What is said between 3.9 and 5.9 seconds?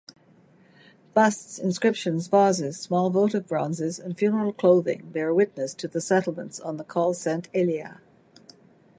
and funeral clothing bear witness to